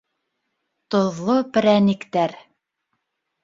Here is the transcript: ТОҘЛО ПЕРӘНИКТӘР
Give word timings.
ТОҘЛО 0.95 1.35
ПЕРӘНИКТӘР 1.59 2.31